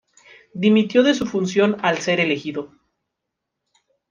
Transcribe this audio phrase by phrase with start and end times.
[0.55, 2.71] Dimitió de su función al ser elegido.